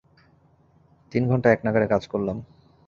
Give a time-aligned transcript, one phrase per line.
[1.11, 2.37] তিন ঘন্টা একনাগাড়ে কাজ করলাম।